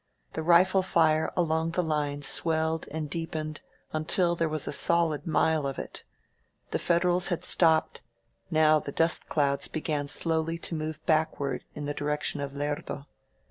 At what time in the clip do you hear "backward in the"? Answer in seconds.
11.05-11.93